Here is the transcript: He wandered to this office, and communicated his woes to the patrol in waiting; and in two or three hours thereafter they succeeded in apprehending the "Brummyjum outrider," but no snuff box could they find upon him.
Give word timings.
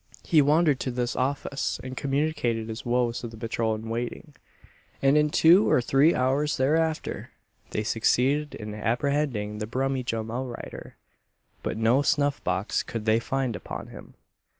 He 0.23 0.41
wandered 0.41 0.79
to 0.79 0.89
this 0.89 1.15
office, 1.15 1.79
and 1.83 1.95
communicated 1.95 2.67
his 2.69 2.83
woes 2.83 3.19
to 3.19 3.27
the 3.27 3.37
patrol 3.37 3.75
in 3.75 3.87
waiting; 3.87 4.33
and 4.99 5.15
in 5.15 5.29
two 5.29 5.69
or 5.69 5.79
three 5.79 6.15
hours 6.15 6.57
thereafter 6.57 7.29
they 7.69 7.83
succeeded 7.83 8.55
in 8.55 8.73
apprehending 8.73 9.59
the 9.59 9.67
"Brummyjum 9.67 10.31
outrider," 10.31 10.95
but 11.61 11.77
no 11.77 12.01
snuff 12.01 12.43
box 12.43 12.81
could 12.81 13.05
they 13.05 13.19
find 13.19 13.55
upon 13.55 13.89
him. 13.89 14.15